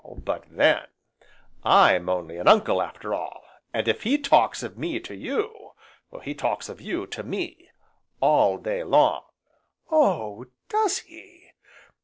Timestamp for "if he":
3.87-4.17